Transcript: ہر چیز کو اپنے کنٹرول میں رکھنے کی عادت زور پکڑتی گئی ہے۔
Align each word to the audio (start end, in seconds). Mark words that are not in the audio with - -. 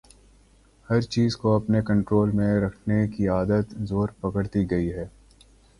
ہر 0.89 1.01
چیز 1.05 1.35
کو 1.37 1.55
اپنے 1.55 1.81
کنٹرول 1.81 2.31
میں 2.31 2.53
رکھنے 2.59 3.07
کی 3.07 3.27
عادت 3.27 3.75
زور 3.81 4.09
پکڑتی 4.21 4.69
گئی 4.71 4.91
ہے۔ 4.93 5.07